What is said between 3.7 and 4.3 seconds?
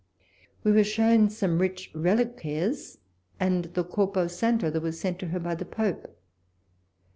corpo